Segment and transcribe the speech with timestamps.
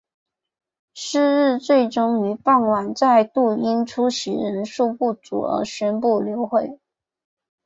[0.95, 6.79] 是日最终于傍晚再度因出席人数不足而宣布流会。